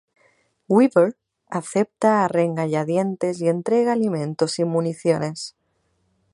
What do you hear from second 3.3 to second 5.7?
y entrega alimentos y municiones.